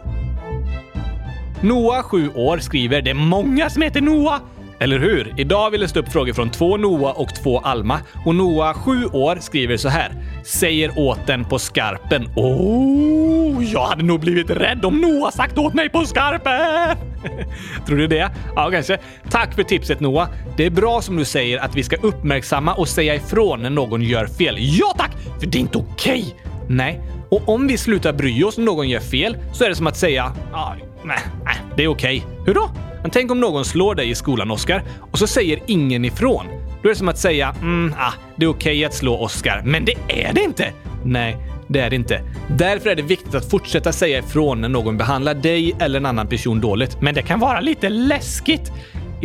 [1.62, 4.40] Noah, 7 år, skriver “Det är många som heter Noah!”
[4.80, 5.34] Eller hur?
[5.38, 8.00] Idag vill jag stå upp frågor från två Noah och två Alma.
[8.26, 10.12] Och Noah, 7 år, skriver så här.
[10.46, 12.28] Säger åt den på skarpen.
[12.36, 16.98] Oh, jag hade nog blivit rädd om Noah sagt åt mig på skarpen!
[17.88, 18.32] Tror du det?
[18.56, 18.98] Ja, kanske.
[19.30, 20.28] Tack för tipset Noah.
[20.58, 24.02] Det är bra som du säger att vi ska uppmärksamma och säga ifrån när någon
[24.02, 24.58] gör fel.
[24.60, 25.12] Ja tack!
[25.40, 26.22] För det är inte okej!
[26.22, 26.52] Okay.
[26.68, 29.88] Nej, och om vi slutar bry oss när någon gör fel så är det som
[29.88, 30.74] att säga ah,
[31.06, 32.24] nej, nej, det är okej.
[32.26, 32.46] Okay.
[32.46, 32.70] Hur då?
[33.02, 36.46] Men tänk om någon slår dig i skolan, Oskar, och så säger ingen ifrån.
[36.82, 39.62] Då är det som att säga mm, ah, det är okej okay att slå Oskar,
[39.66, 40.74] men det är det inte!
[41.04, 41.38] Nej,
[41.68, 42.22] det är det inte.
[42.48, 46.28] Därför är det viktigt att fortsätta säga ifrån när någon behandlar dig eller en annan
[46.28, 47.02] person dåligt.
[47.02, 48.72] Men det kan vara lite läskigt.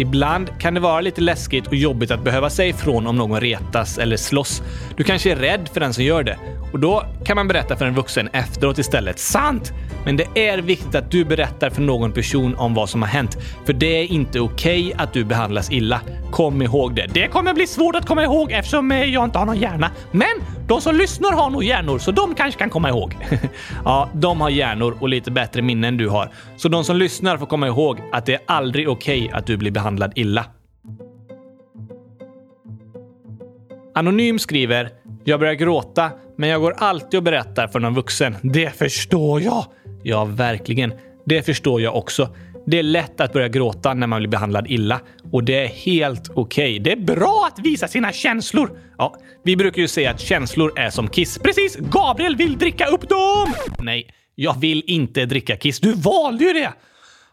[0.00, 3.98] Ibland kan det vara lite läskigt och jobbigt att behöva säga ifrån om någon retas
[3.98, 4.62] eller slåss.
[4.96, 6.38] Du kanske är rädd för den som gör det
[6.72, 9.18] och då kan man berätta för en vuxen efteråt istället.
[9.18, 9.72] Sant!
[10.04, 13.38] Men det är viktigt att du berättar för någon person om vad som har hänt.
[13.66, 16.00] För det är inte okej okay att du behandlas illa.
[16.30, 17.06] Kom ihåg det.
[17.12, 19.90] Det kommer bli svårt att komma ihåg eftersom eh, jag inte har någon hjärna.
[20.10, 20.26] Men
[20.66, 23.16] de som lyssnar har nog hjärnor så de kanske kan komma ihåg.
[23.84, 26.30] ja, de har hjärnor och lite bättre minnen än du har.
[26.56, 29.56] Så de som lyssnar får komma ihåg att det är aldrig okej okay att du
[29.56, 30.44] blir behandlad illa.
[33.94, 34.90] Anonym skriver
[35.24, 38.36] “Jag börjar gråta, men jag går alltid och berättar för någon vuxen.
[38.42, 39.64] Det förstår jag!”
[40.02, 40.92] Ja, verkligen.
[41.24, 42.28] Det förstår jag också.
[42.66, 45.00] Det är lätt att börja gråta när man blir behandlad illa
[45.32, 46.70] och det är helt okej.
[46.70, 46.78] Okay.
[46.78, 48.78] Det är bra att visa sina känslor.
[48.98, 51.38] Ja, vi brukar ju säga att känslor är som kiss.
[51.38, 51.76] Precis!
[51.76, 53.54] Gabriel vill dricka upp dem!
[53.78, 55.80] Nej, jag vill inte dricka kiss.
[55.80, 56.72] Du valde ju det!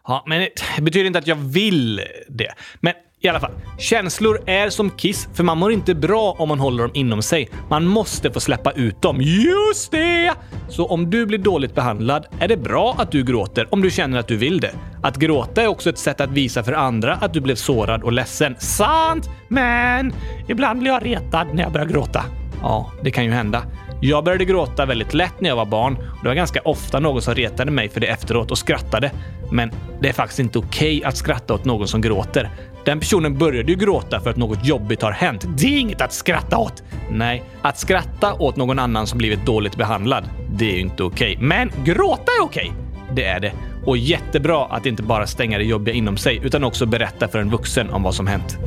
[0.08, 2.52] Ja, men det betyder inte att jag vill det.
[2.80, 6.60] Men i alla fall, känslor är som kiss för man mår inte bra om man
[6.60, 7.48] håller dem inom sig.
[7.70, 9.20] Man måste få släppa ut dem.
[9.20, 10.34] Just det!
[10.68, 14.18] Så om du blir dåligt behandlad är det bra att du gråter om du känner
[14.18, 14.72] att du vill det.
[15.02, 18.12] Att gråta är också ett sätt att visa för andra att du blev sårad och
[18.12, 18.56] ledsen.
[18.58, 19.30] Sant!
[19.48, 20.12] Men
[20.48, 22.24] ibland blir jag retad när jag börjar gråta.
[22.62, 23.62] Ja, det kan ju hända.
[24.00, 27.22] Jag började gråta väldigt lätt när jag var barn och det var ganska ofta någon
[27.22, 29.10] som retade mig för det efteråt och skrattade.
[29.50, 32.50] Men det är faktiskt inte okej okay att skratta åt någon som gråter.
[32.84, 35.44] Den personen började ju gråta för att något jobbigt har hänt.
[35.58, 36.82] Det är inget att skratta åt!
[37.10, 41.36] Nej, att skratta åt någon annan som blivit dåligt behandlad, det är ju inte okej.
[41.36, 41.46] Okay.
[41.46, 42.72] Men gråta är okej!
[42.72, 43.14] Okay.
[43.14, 43.52] Det är det.
[43.84, 47.50] Och jättebra att inte bara stänga det jobbiga inom sig, utan också berätta för en
[47.50, 48.58] vuxen om vad som hänt.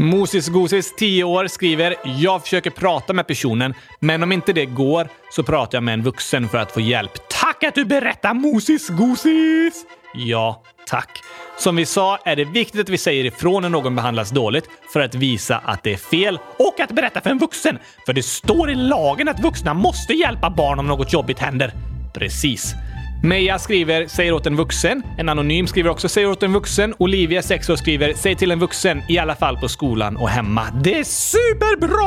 [0.00, 5.08] Moses Gosis, 10 år, skriver “Jag försöker prata med personen, men om inte det går
[5.30, 7.12] så pratar jag med en vuxen för att få hjälp.
[7.28, 9.84] Tack att du berättar Moses Gosis!”
[10.14, 11.22] Ja, tack.
[11.58, 15.00] Som vi sa är det viktigt att vi säger ifrån när någon behandlas dåligt för
[15.00, 17.78] att visa att det är fel och att berätta för en vuxen.
[18.06, 21.72] För det står i lagen att vuxna måste hjälpa barn om något jobbigt händer.
[22.14, 22.74] Precis.
[23.22, 25.02] Meja skriver “säger åt en vuxen”.
[25.18, 26.94] En anonym skriver också “säger åt en vuxen”.
[26.98, 30.66] Olivia, 6 år, skriver “säg till en vuxen, i alla fall på skolan och hemma”.
[30.84, 32.00] Det är superbra!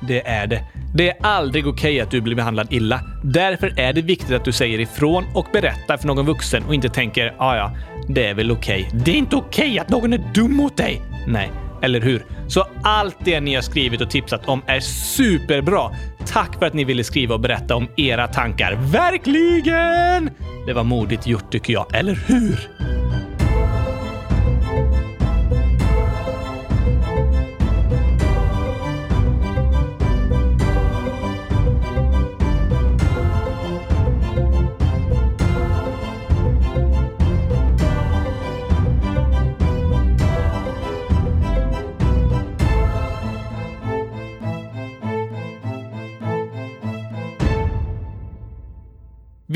[0.00, 0.64] Det är det.
[0.94, 3.00] Det är aldrig okej okay att du blir behandlad illa.
[3.24, 6.88] Därför är det viktigt att du säger ifrån och berättar för någon vuxen och inte
[6.88, 7.76] tänker “ja, ja,
[8.08, 8.86] det är väl okej”.
[8.88, 9.00] Okay.
[9.04, 11.02] Det är inte okej okay att någon är dum mot dig.
[11.26, 11.50] Nej,
[11.82, 12.26] eller hur?
[12.48, 15.90] Så allt det ni har skrivit och tipsat om är superbra.
[16.26, 18.78] Tack för att ni ville skriva och berätta om era tankar.
[18.92, 20.30] Verkligen!
[20.66, 22.85] Det var modigt gjort tycker jag, eller hur?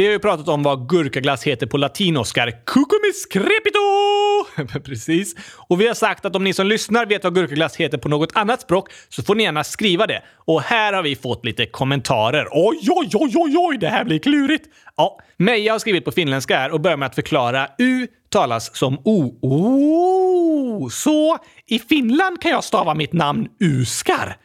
[0.00, 2.50] Vi har ju pratat om vad gurkaglass heter på latin, Oscar.
[2.66, 4.80] Cucumis crepito!
[4.84, 5.34] Precis.
[5.68, 8.36] Och vi har sagt att om ni som lyssnar vet vad gurkaglass heter på något
[8.36, 10.22] annat språk så får ni gärna skriva det.
[10.36, 12.48] Och här har vi fått lite kommentarer.
[12.50, 14.68] Oj, oj, oj, oj, oj, det här blir klurigt.
[14.96, 18.98] Ja, Meja har skrivit på finländska här och börjar med att förklara U talas som
[19.04, 19.38] O.
[19.42, 24.36] Oh, så i Finland kan jag stava mitt namn Uskar?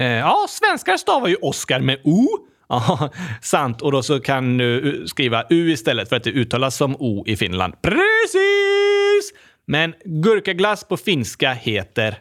[0.00, 2.28] Eh, ja, svenskar stavar ju Oskar med O.
[2.68, 3.10] Ja,
[3.42, 3.82] sant.
[3.82, 7.24] Och då så kan du eh, skriva U istället för att det uttalas som O
[7.26, 7.74] i Finland.
[7.82, 9.32] Precis!
[9.66, 12.18] Men gurkaglass på finska heter...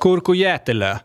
[0.00, 0.96] Kurkujätelö.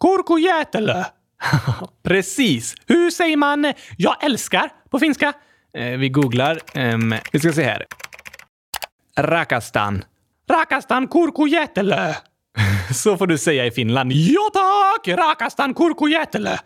[0.00, 1.04] Kurkujätelö?
[2.02, 2.74] Precis.
[2.86, 5.32] Hur säger man “jag älskar” på finska?
[5.74, 6.58] Eh, vi googlar.
[6.74, 7.86] Ehm, vi ska se här.
[9.18, 10.04] Rakastan.
[10.50, 12.14] Rakastan kurkujätelö.
[12.94, 14.12] Så får du säga i Finland.
[14.12, 15.08] Ja tack!
[15.18, 16.58] Rakastan kurkujätele!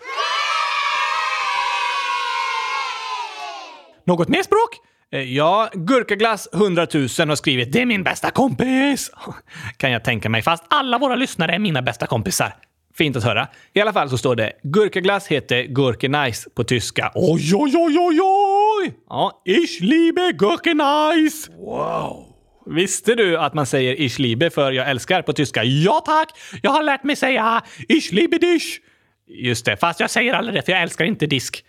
[4.07, 4.81] Något mer språk?
[5.13, 9.11] Eh, ja, Gurkaglass 100 000 har skrivit “Det är min bästa kompis”.
[9.77, 12.55] Kan jag tänka mig, fast alla våra lyssnare är mina bästa kompisar.
[12.95, 13.49] Fint att höra.
[13.73, 17.13] I alla fall så står det “Gurkaglass heter Gurkenais på tyska”.
[17.15, 18.95] Oj, oj, oj, oj, oj!
[19.09, 21.51] Ja, ich liebe Gurkenais!
[21.59, 22.32] Wow!
[22.67, 25.65] Visste du att man säger Ich liebe för jag älskar på tyska?
[25.65, 26.29] Ja tack!
[26.63, 28.81] Jag har lärt mig säga Ich liebe dich.
[29.29, 31.65] Just det, fast jag säger aldrig det för jag älskar inte disk.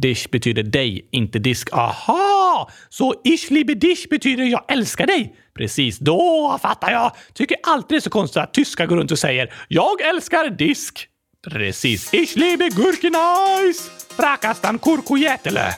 [0.00, 1.68] Dish betyder dig, inte disk.
[1.72, 2.70] Aha!
[2.88, 5.34] Så Ich liebe dich betyder jag älskar dig?
[5.54, 7.12] Precis, då fattar jag.
[7.34, 11.06] Tycker alltid det är så konstigt att tyskar går runt och säger jag älskar disk.
[11.50, 12.14] Precis.
[12.14, 13.90] Ich liebe Gurkenais!
[14.16, 15.70] Rakastan kurkujätelö.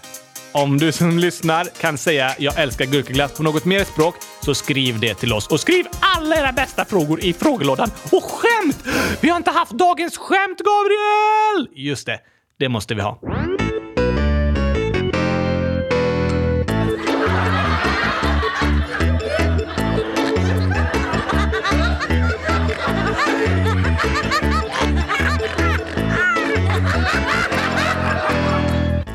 [0.55, 5.01] Om du som lyssnar kan säga “Jag älskar gurkaglass” på något mer språk så skriv
[5.01, 5.47] det till oss.
[5.47, 7.91] Och skriv alla era bästa frågor i frågelådan.
[8.13, 8.85] Och skämt!
[9.21, 11.69] Vi har inte haft dagens skämt, Gabriel!
[11.87, 12.21] Just det,
[12.59, 13.19] det måste vi ha.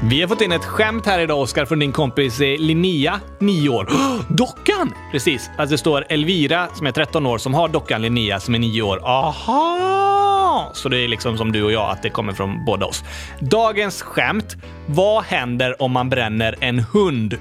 [0.09, 3.69] Vi har fått in ett skämt här idag, Oskar, från din kompis eh, Linnea, 9
[3.69, 3.89] år.
[4.33, 4.93] dockan!
[5.11, 5.49] Precis.
[5.57, 8.81] Alltså det står Elvira, som är 13 år, som har dockan Linnea, som är 9
[8.81, 8.99] år.
[9.03, 10.71] Aha!
[10.73, 13.03] Så det är liksom som du och jag, att det kommer från båda oss.
[13.39, 14.55] Dagens skämt.
[14.85, 17.33] Vad händer om man bränner en hund?
[17.33, 17.39] Äh,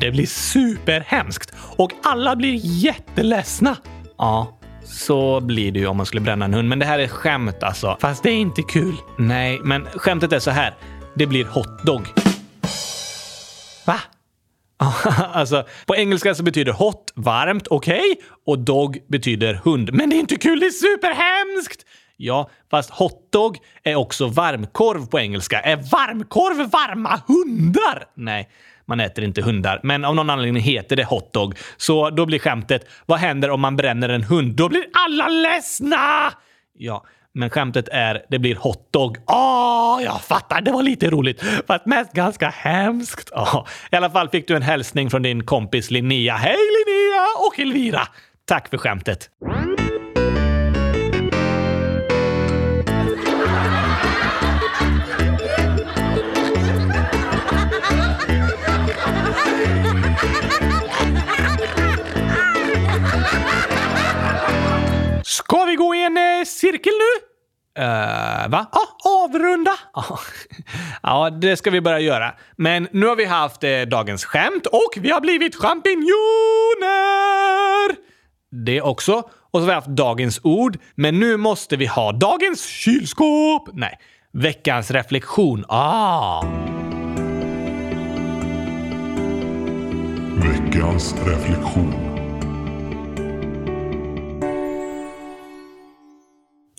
[0.00, 3.76] det blir superhemskt och alla blir jätteledsna.
[4.18, 4.59] Ja,
[4.90, 6.68] så blir det ju om man skulle bränna en hund.
[6.68, 7.96] Men det här är skämt alltså.
[8.00, 8.94] Fast det är inte kul.
[9.18, 10.74] Nej, men skämtet är så här.
[11.14, 12.08] Det blir hotdog.
[13.86, 14.00] Va?
[15.32, 17.98] alltså, på engelska så betyder hot varmt, okej?
[17.98, 18.24] Okay?
[18.46, 19.92] Och dog betyder hund.
[19.92, 21.86] Men det är inte kul, det är superhemskt!
[22.16, 25.60] Ja, fast hotdog är också varmkorv på engelska.
[25.60, 28.04] Är varmkorv varma hundar?
[28.14, 28.48] Nej,
[28.90, 31.58] man äter inte hundar, men av någon anledning heter det hotdog.
[31.76, 34.54] Så då blir skämtet, vad händer om man bränner en hund?
[34.56, 36.32] Då blir alla ledsna!
[36.78, 39.16] Ja, men skämtet är, det blir hotdog.
[39.26, 40.60] Åh, oh, jag fattar.
[40.60, 43.30] Det var lite roligt, fast mest ganska hemskt.
[43.32, 43.66] Oh.
[43.92, 46.36] I alla fall fick du en hälsning från din kompis Linnea.
[46.36, 48.08] Hej Linnea och Elvira!
[48.44, 49.30] Tack för skämtet.
[65.50, 67.20] Ska vi gå i en eh, cirkel nu?
[67.82, 68.66] Uh, va?
[68.72, 69.70] Ja, avrunda?
[71.02, 72.34] Ja, det ska vi börja göra.
[72.56, 76.06] Men nu har vi haft eh, dagens skämt och vi har blivit champinjoner!
[78.66, 79.12] Det också.
[79.50, 80.78] Och så har vi haft dagens ord.
[80.94, 83.68] Men nu måste vi ha dagens kylskåp!
[83.72, 83.98] Nej,
[84.32, 85.64] veckans reflektion.
[85.68, 86.44] Ah!
[90.36, 92.09] Veckans reflektion.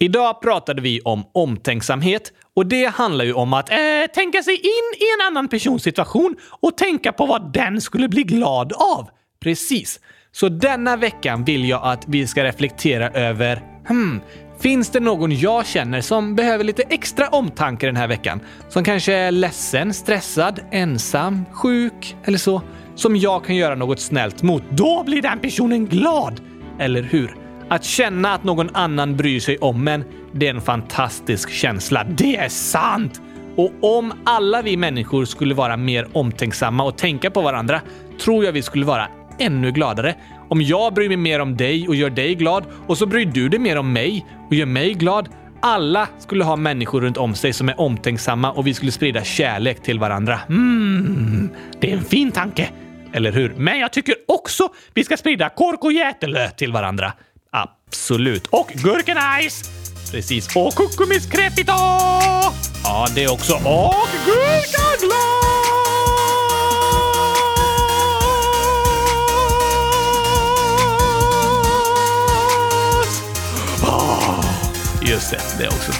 [0.01, 3.77] Idag pratade vi om omtänksamhet och det handlar ju om att eh,
[4.13, 8.23] tänka sig in i en annan persons situation och tänka på vad den skulle bli
[8.23, 9.09] glad av.
[9.43, 9.99] Precis.
[10.31, 14.21] Så denna veckan vill jag att vi ska reflektera över hmm,
[14.59, 18.39] Finns det någon jag känner som behöver lite extra omtanke den här veckan?
[18.69, 22.61] Som kanske är ledsen, stressad, ensam, sjuk eller så?
[22.95, 24.63] Som jag kan göra något snällt mot.
[24.71, 26.41] Då blir den personen glad!
[26.79, 27.40] Eller hur?
[27.71, 32.03] Att känna att någon annan bryr sig om en, det är en fantastisk känsla.
[32.03, 33.21] Det är sant!
[33.55, 37.81] Och om alla vi människor skulle vara mer omtänksamma och tänka på varandra
[38.21, 39.07] tror jag vi skulle vara
[39.39, 40.15] ännu gladare.
[40.49, 43.49] Om jag bryr mig mer om dig och gör dig glad och så bryr du
[43.49, 45.29] dig mer om mig och gör mig glad.
[45.61, 49.83] Alla skulle ha människor runt om sig som är omtänksamma och vi skulle sprida kärlek
[49.83, 50.39] till varandra.
[50.49, 51.49] Mm,
[51.79, 52.69] det är en fin tanke.
[53.13, 53.53] Eller hur?
[53.57, 57.13] Men jag tycker också vi ska sprida kork och jätelö till varandra.
[57.91, 58.47] Absolut.
[58.47, 59.69] Och gurkenajs!
[60.11, 60.55] Precis.
[60.55, 61.71] Och kukumis crepito!
[62.83, 63.53] Ja, det också.
[63.53, 65.21] Och gurkaglas!
[73.83, 74.45] Oh,
[75.01, 75.91] just det, det också.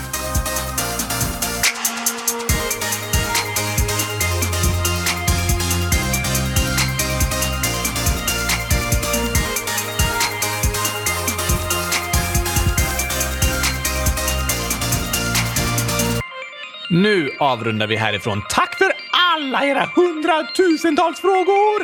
[16.94, 18.42] Nu avrundar vi härifrån.
[18.50, 18.92] Tack för
[19.34, 21.80] alla era hundratusentals frågor!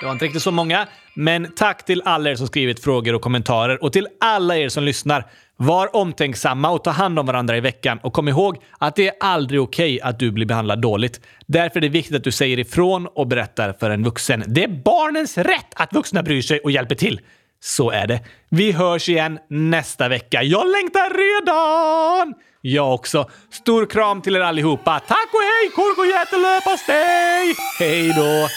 [0.00, 3.22] Det var inte riktigt så många, men tack till alla er som skrivit frågor och
[3.22, 5.26] kommentarer och till alla er som lyssnar.
[5.56, 9.14] Var omtänksamma och ta hand om varandra i veckan och kom ihåg att det är
[9.20, 11.20] aldrig okej okay att du blir behandlad dåligt.
[11.46, 14.44] Därför är det viktigt att du säger ifrån och berättar för en vuxen.
[14.46, 17.20] Det är barnens rätt att vuxna bryr sig och hjälper till.
[17.60, 18.20] Så är det.
[18.48, 20.42] Vi hörs igen nästa vecka.
[20.42, 22.34] Jag längtar redan!
[22.60, 23.30] Jag också.
[23.50, 25.00] Stor kram till er allihopa.
[25.00, 27.54] Tack och hej, korv och jättelöpastej!
[27.78, 28.48] Hej då!